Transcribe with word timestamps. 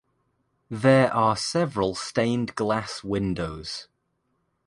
There 0.71 1.13
are 1.13 1.35
several 1.37 1.93
stained 1.93 2.55
glass 2.55 3.03
windows. 3.03 3.87